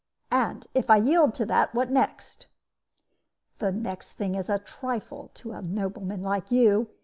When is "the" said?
3.59-3.71